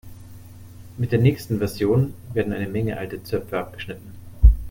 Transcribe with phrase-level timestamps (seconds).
[0.97, 4.15] Mit der nächsten Version werden eine Menge alte Zöpfe abgeschnitten.